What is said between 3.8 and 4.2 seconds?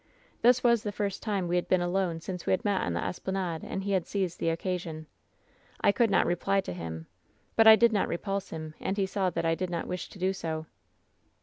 he had